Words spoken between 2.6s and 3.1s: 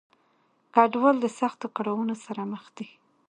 دي.